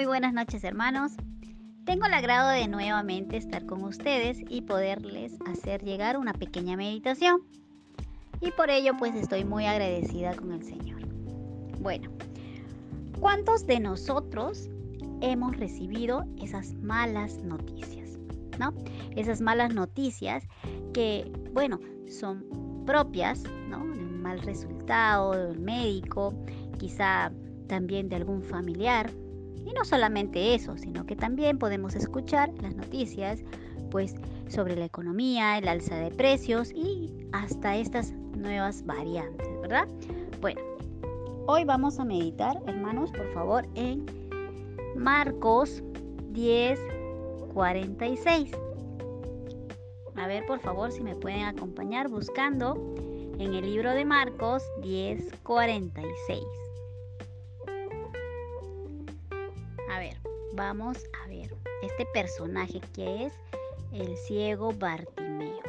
Muy 0.00 0.06
buenas 0.06 0.32
noches 0.32 0.64
hermanos. 0.64 1.12
Tengo 1.84 2.06
el 2.06 2.14
agrado 2.14 2.48
de 2.48 2.66
nuevamente 2.68 3.36
estar 3.36 3.66
con 3.66 3.84
ustedes 3.84 4.38
y 4.48 4.62
poderles 4.62 5.34
hacer 5.44 5.84
llegar 5.84 6.16
una 6.16 6.32
pequeña 6.32 6.74
meditación. 6.74 7.42
Y 8.40 8.50
por 8.52 8.70
ello 8.70 8.96
pues 8.98 9.14
estoy 9.14 9.44
muy 9.44 9.66
agradecida 9.66 10.34
con 10.34 10.52
el 10.52 10.64
Señor. 10.64 11.02
Bueno, 11.80 12.10
¿cuántos 13.20 13.66
de 13.66 13.78
nosotros 13.78 14.70
hemos 15.20 15.54
recibido 15.58 16.24
esas 16.40 16.72
malas 16.76 17.36
noticias? 17.42 18.18
¿No? 18.58 18.72
Esas 19.16 19.42
malas 19.42 19.74
noticias 19.74 20.48
que, 20.94 21.30
bueno, 21.52 21.78
son 22.08 22.42
propias, 22.86 23.42
¿no? 23.68 23.80
De 23.80 24.00
un 24.02 24.22
mal 24.22 24.40
resultado 24.40 25.32
del 25.32 25.58
médico, 25.58 26.32
quizá 26.78 27.30
también 27.68 28.08
de 28.08 28.16
algún 28.16 28.42
familiar. 28.42 29.10
Y 29.64 29.72
no 29.72 29.84
solamente 29.84 30.54
eso, 30.54 30.76
sino 30.76 31.06
que 31.06 31.16
también 31.16 31.58
podemos 31.58 31.94
escuchar 31.94 32.50
las 32.62 32.74
noticias 32.74 33.40
pues 33.90 34.14
sobre 34.48 34.76
la 34.76 34.84
economía, 34.84 35.58
el 35.58 35.68
alza 35.68 35.96
de 35.96 36.10
precios 36.10 36.72
y 36.72 37.10
hasta 37.32 37.76
estas 37.76 38.12
nuevas 38.36 38.84
variantes, 38.84 39.48
¿verdad? 39.60 39.88
Bueno, 40.40 40.60
hoy 41.46 41.64
vamos 41.64 41.98
a 41.98 42.04
meditar, 42.04 42.60
hermanos, 42.66 43.10
por 43.10 43.32
favor, 43.32 43.66
en 43.74 44.06
Marcos 44.96 45.82
10, 46.30 46.78
46. 47.52 48.52
A 50.16 50.26
ver, 50.26 50.44
por 50.46 50.60
favor, 50.60 50.92
si 50.92 51.02
me 51.02 51.16
pueden 51.16 51.44
acompañar 51.44 52.08
buscando 52.08 52.74
en 53.38 53.54
el 53.54 53.64
libro 53.64 53.92
de 53.92 54.04
Marcos 54.04 54.62
10, 54.82 55.32
46. 55.42 56.44
Vamos 60.54 60.98
a 61.22 61.28
ver 61.28 61.54
este 61.82 62.06
personaje 62.12 62.80
que 62.92 63.26
es 63.26 63.32
el 63.92 64.16
ciego 64.16 64.72
Bartimeo. 64.72 65.60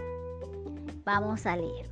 Vamos 1.03 1.45
a 1.45 1.55
leer. 1.55 1.89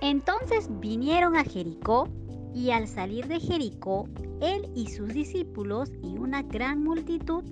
Entonces 0.00 0.68
vinieron 0.80 1.36
a 1.36 1.44
Jericó 1.44 2.08
y 2.54 2.70
al 2.70 2.88
salir 2.88 3.28
de 3.28 3.40
Jericó, 3.40 4.08
él 4.40 4.70
y 4.74 4.88
sus 4.88 5.08
discípulos 5.08 5.90
y 6.02 6.18
una 6.18 6.42
gran 6.42 6.82
multitud, 6.82 7.44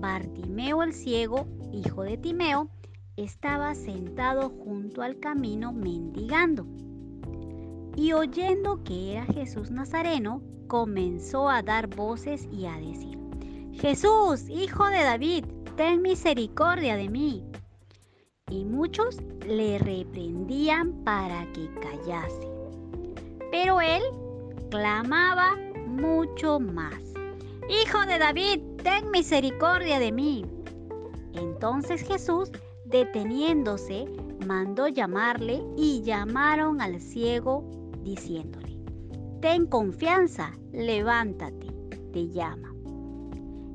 Bartimeo 0.00 0.82
el 0.82 0.92
ciego, 0.92 1.46
hijo 1.72 2.02
de 2.02 2.16
Timeo, 2.16 2.68
estaba 3.16 3.74
sentado 3.74 4.50
junto 4.50 5.02
al 5.02 5.18
camino 5.20 5.72
mendigando. 5.72 6.66
Y 7.96 8.12
oyendo 8.12 8.82
que 8.82 9.12
era 9.12 9.24
Jesús 9.26 9.70
Nazareno, 9.70 10.42
comenzó 10.66 11.48
a 11.48 11.62
dar 11.62 11.86
voces 11.86 12.48
y 12.50 12.66
a 12.66 12.76
decir, 12.76 13.18
Jesús, 13.80 14.48
hijo 14.48 14.86
de 14.86 15.02
David, 15.02 15.44
ten 15.76 16.02
misericordia 16.02 16.96
de 16.96 17.08
mí. 17.08 17.44
Y 18.50 18.64
muchos 18.64 19.18
le 19.46 19.78
reprendían 19.78 20.92
para 21.04 21.50
que 21.52 21.68
callase. 21.80 22.48
Pero 23.50 23.80
él 23.80 24.02
clamaba 24.70 25.56
mucho 25.86 26.60
más, 26.60 27.14
Hijo 27.68 28.04
de 28.04 28.18
David, 28.18 28.60
ten 28.82 29.10
misericordia 29.10 29.98
de 29.98 30.12
mí. 30.12 30.44
Entonces 31.32 32.02
Jesús, 32.02 32.50
deteniéndose, 32.84 34.04
mandó 34.46 34.86
llamarle 34.88 35.62
y 35.74 36.02
llamaron 36.02 36.82
al 36.82 37.00
ciego 37.00 37.64
diciéndole, 38.02 38.76
Ten 39.40 39.66
confianza, 39.66 40.52
levántate, 40.72 41.68
te 42.12 42.28
llama. 42.28 42.73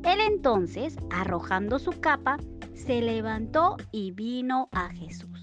Él 0.03 0.19
entonces, 0.27 0.97
arrojando 1.11 1.79
su 1.79 1.91
capa, 1.99 2.37
se 2.73 3.01
levantó 3.01 3.77
y 3.91 4.11
vino 4.11 4.69
a 4.71 4.89
Jesús. 4.89 5.41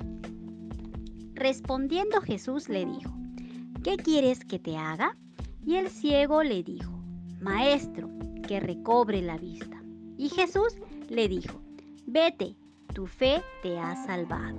Respondiendo 1.35 2.21
Jesús 2.23 2.69
le 2.69 2.87
dijo, 2.87 3.15
¿qué 3.85 3.97
quieres 3.97 4.45
que 4.45 4.59
te 4.59 4.77
haga? 4.77 5.17
Y 5.65 5.77
el 5.77 5.91
ciego 5.91 6.43
le 6.43 6.63
dijo, 6.63 6.93
Maestro, 7.41 8.09
que 8.49 8.61
recobre 8.61 9.21
la 9.21 9.37
vista. 9.37 9.83
Y 10.17 10.31
Jesús 10.31 10.77
le 11.11 11.29
dijo, 11.29 11.61
vete, 12.07 12.57
tu 12.95 13.07
fe 13.07 13.43
te 13.63 13.79
ha 13.79 13.95
salvado. 14.07 14.57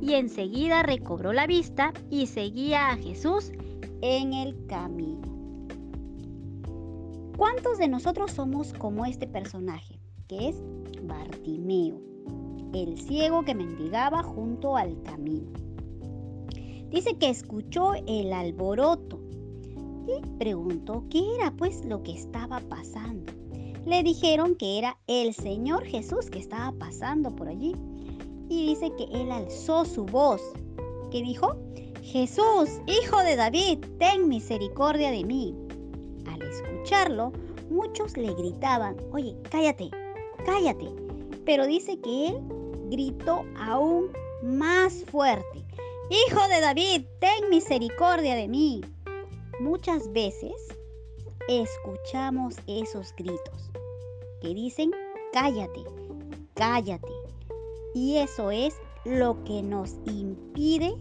Y 0.00 0.14
enseguida 0.14 0.82
recobró 0.82 1.32
la 1.32 1.46
vista 1.46 1.92
y 2.10 2.26
seguía 2.26 2.90
a 2.90 2.96
Jesús 2.96 3.52
en 4.02 4.34
el 4.34 4.66
camino. 4.66 5.19
¿Cuántos 7.40 7.78
de 7.78 7.88
nosotros 7.88 8.32
somos 8.32 8.74
como 8.74 9.06
este 9.06 9.26
personaje, 9.26 9.98
que 10.28 10.50
es 10.50 10.56
Bartimeo, 11.04 11.98
el 12.74 13.00
ciego 13.00 13.46
que 13.46 13.54
mendigaba 13.54 14.22
junto 14.22 14.76
al 14.76 15.02
camino? 15.04 15.50
Dice 16.90 17.16
que 17.16 17.30
escuchó 17.30 17.94
el 18.06 18.34
alboroto 18.34 19.18
y 20.06 20.20
preguntó 20.36 21.02
qué 21.08 21.22
era 21.36 21.50
pues 21.52 21.82
lo 21.86 22.02
que 22.02 22.12
estaba 22.12 22.60
pasando. 22.68 23.32
Le 23.86 24.02
dijeron 24.02 24.54
que 24.54 24.76
era 24.76 24.98
el 25.06 25.32
Señor 25.32 25.86
Jesús 25.86 26.28
que 26.28 26.40
estaba 26.40 26.72
pasando 26.72 27.34
por 27.34 27.48
allí. 27.48 27.74
Y 28.50 28.66
dice 28.66 28.92
que 28.98 29.04
él 29.18 29.32
alzó 29.32 29.86
su 29.86 30.04
voz. 30.04 30.42
que 31.10 31.22
dijo? 31.22 31.56
Jesús, 32.02 32.68
hijo 32.86 33.22
de 33.22 33.36
David, 33.36 33.78
ten 33.98 34.28
misericordia 34.28 35.10
de 35.10 35.24
mí. 35.24 35.56
Escucharlo, 36.80 37.30
muchos 37.68 38.16
le 38.16 38.32
gritaban, 38.32 38.96
oye, 39.12 39.36
cállate, 39.50 39.90
cállate. 40.46 40.88
Pero 41.44 41.66
dice 41.66 42.00
que 42.00 42.28
él 42.28 42.40
gritó 42.88 43.44
aún 43.58 44.10
más 44.42 45.04
fuerte. 45.04 45.62
Hijo 46.08 46.40
de 46.48 46.60
David, 46.62 47.04
ten 47.18 47.50
misericordia 47.50 48.34
de 48.34 48.48
mí. 48.48 48.80
Muchas 49.60 50.10
veces 50.14 50.54
escuchamos 51.48 52.56
esos 52.66 53.14
gritos 53.14 53.70
que 54.40 54.54
dicen, 54.54 54.90
cállate, 55.34 55.84
cállate. 56.54 57.12
Y 57.94 58.16
eso 58.16 58.50
es 58.50 58.74
lo 59.04 59.44
que 59.44 59.62
nos 59.62 59.96
impide 60.06 60.94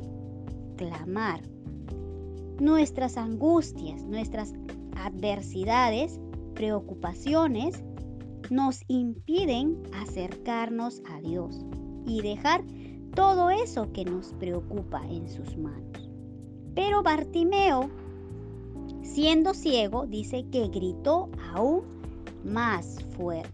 clamar. 0.75 1.39
Nuestras 2.59 3.15
angustias, 3.15 4.03
nuestras 4.03 4.53
adversidades, 4.99 6.19
preocupaciones 6.55 7.83
nos 8.49 8.81
impiden 8.87 9.81
acercarnos 9.93 11.01
a 11.11 11.21
Dios 11.21 11.59
y 12.05 12.21
dejar 12.21 12.63
todo 13.15 13.49
eso 13.49 13.91
que 13.93 14.05
nos 14.05 14.33
preocupa 14.33 15.01
en 15.07 15.29
sus 15.29 15.57
manos. 15.57 16.09
Pero 16.75 17.03
Bartimeo, 17.03 17.89
siendo 19.01 19.53
ciego, 19.53 20.05
dice 20.07 20.45
que 20.51 20.67
gritó 20.67 21.29
aún 21.53 21.83
más 22.43 23.03
fuerte. 23.15 23.49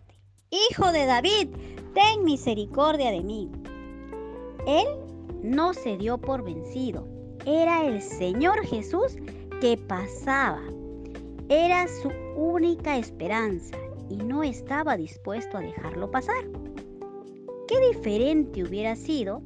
Hijo 0.52 0.92
de 0.92 1.06
David, 1.06 1.50
ten 1.94 2.24
misericordia 2.24 3.12
de 3.12 3.22
mí. 3.22 3.50
Él 4.68 4.86
no 5.44 5.74
se 5.74 5.98
dio 5.98 6.18
por 6.18 6.44
vencido. 6.44 7.08
Era 7.46 7.86
el 7.86 8.02
Señor 8.02 8.66
Jesús 8.66 9.18
que 9.62 9.78
pasaba. 9.78 10.62
Era 11.48 11.88
su 11.88 12.10
única 12.36 12.98
esperanza 12.98 13.78
y 14.10 14.16
no 14.16 14.42
estaba 14.42 14.98
dispuesto 14.98 15.58
a 15.58 15.62
dejarlo 15.62 16.10
pasar. 16.10 16.44
Qué 17.68 17.80
diferente 17.94 18.64
hubiera 18.64 18.96
sido 18.96 19.44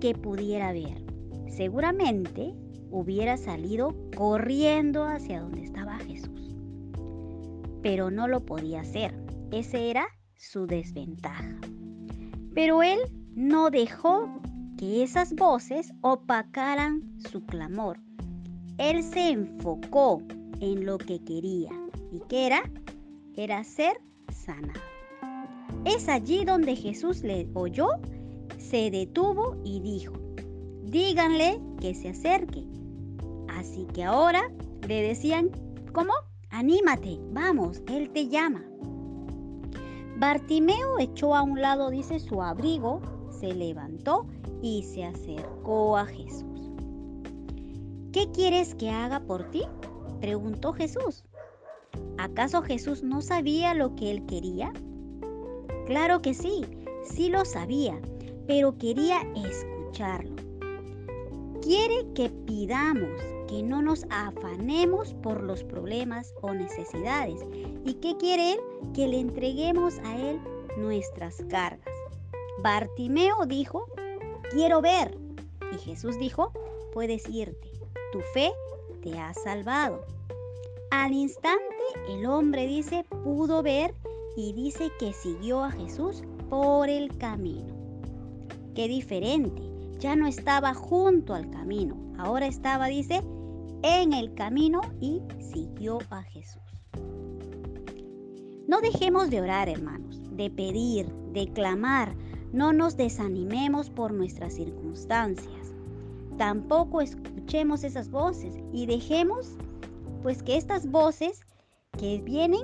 que 0.00 0.12
pudiera 0.12 0.72
ver. 0.72 1.04
Seguramente 1.46 2.52
hubiera 2.90 3.36
salido 3.36 3.94
corriendo 4.16 5.04
hacia 5.04 5.40
donde 5.40 5.62
estaba 5.62 5.98
Jesús. 5.98 6.56
Pero 7.80 8.10
no 8.10 8.26
lo 8.26 8.44
podía 8.44 8.80
hacer. 8.80 9.14
Ese 9.52 9.88
era 9.88 10.08
su 10.34 10.66
desventaja. 10.66 11.60
Pero 12.54 12.82
él 12.82 12.98
no 13.36 13.70
dejó 13.70 14.28
que 14.76 15.04
esas 15.04 15.32
voces 15.36 15.92
opacaran 16.00 17.20
su 17.30 17.46
clamor. 17.46 18.00
Él 18.78 19.04
se 19.04 19.30
enfocó 19.30 20.22
en 20.60 20.86
lo 20.86 20.98
que 20.98 21.22
quería. 21.24 21.70
¿Y 22.12 22.20
qué 22.28 22.46
era? 22.46 22.62
Era 23.36 23.64
ser 23.64 24.00
sanado. 24.32 24.80
Es 25.84 26.08
allí 26.08 26.44
donde 26.44 26.76
Jesús 26.76 27.22
le 27.22 27.48
oyó, 27.54 27.88
se 28.58 28.90
detuvo 28.90 29.56
y 29.64 29.80
dijo, 29.80 30.12
díganle 30.84 31.60
que 31.80 31.94
se 31.94 32.10
acerque. 32.10 32.64
Así 33.48 33.86
que 33.94 34.04
ahora 34.04 34.42
le 34.86 35.02
decían, 35.02 35.50
¿cómo? 35.92 36.12
Anímate, 36.50 37.18
vamos, 37.32 37.82
Él 37.88 38.10
te 38.10 38.28
llama. 38.28 38.64
Bartimeo 40.16 40.98
echó 40.98 41.34
a 41.34 41.42
un 41.42 41.60
lado, 41.60 41.90
dice, 41.90 42.18
su 42.18 42.42
abrigo, 42.42 43.00
se 43.30 43.54
levantó 43.54 44.26
y 44.60 44.82
se 44.82 45.04
acercó 45.04 45.96
a 45.96 46.04
Jesús. 46.04 46.70
¿Qué 48.12 48.30
quieres 48.32 48.74
que 48.74 48.90
haga 48.90 49.20
por 49.20 49.50
ti? 49.50 49.62
Preguntó 50.20 50.72
Jesús. 50.72 51.24
¿Acaso 52.18 52.62
Jesús 52.62 53.02
no 53.02 53.22
sabía 53.22 53.74
lo 53.74 53.94
que 53.96 54.10
él 54.10 54.26
quería? 54.26 54.72
Claro 55.86 56.22
que 56.22 56.34
sí, 56.34 56.64
sí 57.02 57.28
lo 57.28 57.44
sabía, 57.44 58.00
pero 58.46 58.76
quería 58.78 59.22
escucharlo. 59.34 60.36
Quiere 61.62 62.06
que 62.14 62.30
pidamos, 62.46 63.20
que 63.48 63.62
no 63.62 63.82
nos 63.82 64.04
afanemos 64.10 65.14
por 65.14 65.42
los 65.42 65.64
problemas 65.64 66.32
o 66.40 66.54
necesidades. 66.54 67.44
¿Y 67.84 67.94
qué 67.94 68.16
quiere 68.16 68.52
Él? 68.52 68.60
Que 68.94 69.08
le 69.08 69.18
entreguemos 69.18 69.98
a 70.04 70.16
Él 70.16 70.40
nuestras 70.76 71.42
cargas. 71.50 71.94
Bartimeo 72.62 73.44
dijo, 73.46 73.86
quiero 74.50 74.80
ver. 74.80 75.18
Y 75.72 75.78
Jesús 75.78 76.18
dijo, 76.18 76.52
puedes 76.92 77.28
irte, 77.28 77.70
tu 78.12 78.20
fe 78.32 78.52
te 79.02 79.18
ha 79.18 79.34
salvado. 79.34 80.04
Al 80.90 81.12
instante 81.12 81.60
el 82.08 82.26
hombre 82.26 82.66
dice, 82.66 83.04
pudo 83.24 83.62
ver 83.62 83.94
y 84.36 84.52
dice 84.52 84.90
que 84.98 85.12
siguió 85.12 85.62
a 85.62 85.70
Jesús 85.70 86.22
por 86.48 86.88
el 86.88 87.16
camino. 87.18 87.74
Qué 88.74 88.88
diferente, 88.88 89.62
ya 89.98 90.16
no 90.16 90.26
estaba 90.26 90.74
junto 90.74 91.34
al 91.34 91.50
camino, 91.50 91.96
ahora 92.18 92.46
estaba, 92.46 92.86
dice, 92.86 93.22
en 93.82 94.12
el 94.12 94.34
camino 94.34 94.80
y 95.00 95.22
siguió 95.52 95.98
a 96.10 96.22
Jesús. 96.22 96.62
No 98.66 98.80
dejemos 98.80 99.30
de 99.30 99.40
orar, 99.40 99.68
hermanos, 99.68 100.20
de 100.30 100.50
pedir, 100.50 101.06
de 101.32 101.52
clamar, 101.52 102.14
no 102.52 102.72
nos 102.72 102.96
desanimemos 102.96 103.90
por 103.90 104.12
nuestras 104.12 104.54
circunstancias. 104.54 105.59
Tampoco 106.40 107.02
escuchemos 107.02 107.84
esas 107.84 108.10
voces 108.10 108.54
y 108.72 108.86
dejemos 108.86 109.58
pues 110.22 110.42
que 110.42 110.56
estas 110.56 110.90
voces 110.90 111.42
que 111.98 112.22
vienen, 112.22 112.62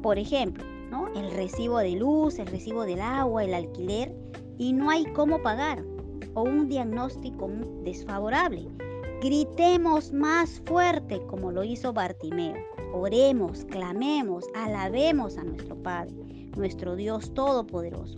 por 0.00 0.18
ejemplo, 0.18 0.64
¿no? 0.90 1.08
el 1.08 1.30
recibo 1.32 1.80
de 1.80 1.96
luz, 1.96 2.38
el 2.38 2.46
recibo 2.46 2.86
del 2.86 3.02
agua, 3.02 3.44
el 3.44 3.52
alquiler, 3.52 4.16
y 4.56 4.72
no 4.72 4.88
hay 4.88 5.04
cómo 5.12 5.42
pagar, 5.42 5.84
o 6.32 6.44
un 6.44 6.66
diagnóstico 6.66 7.50
desfavorable. 7.84 8.70
Gritemos 9.20 10.10
más 10.14 10.62
fuerte 10.64 11.20
como 11.26 11.52
lo 11.52 11.62
hizo 11.62 11.92
Bartimeo. 11.92 12.56
Oremos, 12.94 13.66
clamemos, 13.66 14.46
alabemos 14.54 15.36
a 15.36 15.44
nuestro 15.44 15.76
Padre, 15.76 16.14
nuestro 16.56 16.96
Dios 16.96 17.34
Todopoderoso. 17.34 18.16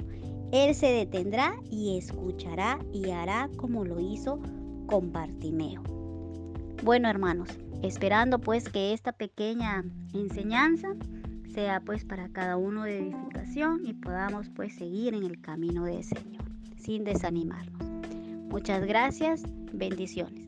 Él 0.52 0.74
se 0.74 0.86
detendrá 0.86 1.54
y 1.70 1.98
escuchará 1.98 2.78
y 2.92 3.10
hará 3.10 3.50
como 3.56 3.84
lo 3.84 4.00
hizo 4.00 4.40
con 4.86 5.12
Bartimeo. 5.12 5.82
Bueno, 6.82 7.08
hermanos, 7.08 7.48
esperando 7.82 8.38
pues 8.38 8.68
que 8.68 8.92
esta 8.92 9.12
pequeña 9.12 9.84
enseñanza 10.14 10.88
sea 11.52 11.80
pues 11.80 12.04
para 12.04 12.28
cada 12.28 12.56
uno 12.56 12.84
de 12.84 12.98
edificación 12.98 13.80
y 13.84 13.94
podamos 13.94 14.48
pues 14.50 14.74
seguir 14.74 15.14
en 15.14 15.24
el 15.24 15.40
camino 15.40 15.84
del 15.84 16.04
Señor 16.04 16.44
sin 16.76 17.04
desanimarnos. 17.04 17.82
Muchas 18.48 18.84
gracias, 18.86 19.42
bendiciones. 19.72 20.46